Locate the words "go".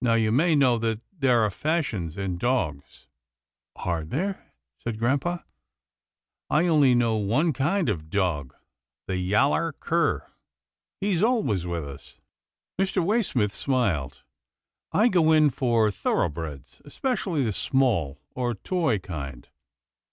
15.08-15.32